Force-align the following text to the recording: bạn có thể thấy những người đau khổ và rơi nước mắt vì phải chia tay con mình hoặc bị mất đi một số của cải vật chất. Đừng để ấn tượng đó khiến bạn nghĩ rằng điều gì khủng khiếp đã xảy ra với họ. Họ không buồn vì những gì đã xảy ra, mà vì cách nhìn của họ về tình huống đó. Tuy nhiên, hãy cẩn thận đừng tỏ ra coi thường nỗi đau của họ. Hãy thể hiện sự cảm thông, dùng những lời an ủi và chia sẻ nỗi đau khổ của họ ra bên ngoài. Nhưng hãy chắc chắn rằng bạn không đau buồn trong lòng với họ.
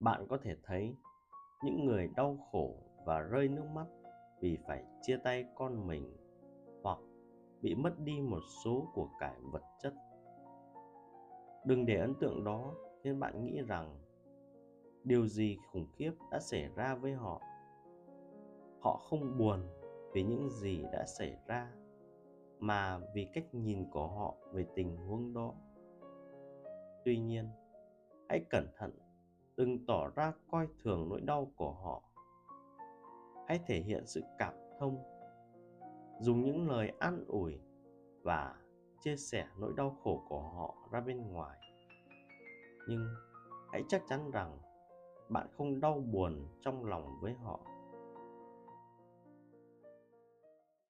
bạn 0.00 0.26
có 0.28 0.38
thể 0.42 0.56
thấy 0.62 0.96
những 1.64 1.84
người 1.84 2.08
đau 2.16 2.38
khổ 2.52 2.74
và 3.04 3.20
rơi 3.20 3.48
nước 3.48 3.64
mắt 3.74 3.86
vì 4.40 4.58
phải 4.66 4.84
chia 5.02 5.16
tay 5.24 5.44
con 5.54 5.86
mình 5.86 6.16
hoặc 6.82 6.98
bị 7.62 7.74
mất 7.74 7.98
đi 7.98 8.20
một 8.20 8.40
số 8.64 8.88
của 8.94 9.08
cải 9.20 9.36
vật 9.52 9.62
chất. 9.82 9.94
Đừng 11.64 11.86
để 11.86 12.00
ấn 12.00 12.14
tượng 12.20 12.44
đó 12.44 12.74
khiến 13.04 13.20
bạn 13.20 13.44
nghĩ 13.44 13.62
rằng 13.62 14.00
điều 15.04 15.26
gì 15.26 15.58
khủng 15.72 15.86
khiếp 15.96 16.12
đã 16.30 16.40
xảy 16.40 16.68
ra 16.76 16.94
với 16.94 17.12
họ. 17.12 17.40
Họ 18.80 18.96
không 18.96 19.38
buồn 19.38 19.60
vì 20.12 20.22
những 20.22 20.50
gì 20.50 20.82
đã 20.92 21.06
xảy 21.06 21.36
ra, 21.46 21.72
mà 22.58 23.00
vì 23.14 23.28
cách 23.32 23.54
nhìn 23.54 23.90
của 23.90 24.06
họ 24.06 24.34
về 24.52 24.66
tình 24.74 24.96
huống 24.96 25.34
đó. 25.34 25.54
Tuy 27.04 27.18
nhiên, 27.18 27.48
hãy 28.28 28.40
cẩn 28.50 28.66
thận 28.76 28.90
đừng 29.56 29.86
tỏ 29.86 30.08
ra 30.14 30.32
coi 30.50 30.68
thường 30.82 31.08
nỗi 31.08 31.20
đau 31.20 31.52
của 31.56 31.72
họ. 31.72 32.02
Hãy 33.48 33.60
thể 33.66 33.80
hiện 33.80 34.06
sự 34.06 34.22
cảm 34.38 34.54
thông, 34.78 34.98
dùng 36.20 36.44
những 36.44 36.68
lời 36.68 36.92
an 36.98 37.24
ủi 37.28 37.60
và 38.22 38.54
chia 39.00 39.16
sẻ 39.16 39.46
nỗi 39.58 39.72
đau 39.76 39.96
khổ 40.04 40.22
của 40.28 40.40
họ 40.40 40.74
ra 40.90 41.00
bên 41.00 41.32
ngoài. 41.32 41.58
Nhưng 42.88 43.08
hãy 43.72 43.82
chắc 43.88 44.02
chắn 44.08 44.30
rằng 44.30 44.58
bạn 45.28 45.46
không 45.56 45.80
đau 45.80 46.00
buồn 46.12 46.48
trong 46.60 46.84
lòng 46.84 47.18
với 47.20 47.32
họ. 47.32 47.60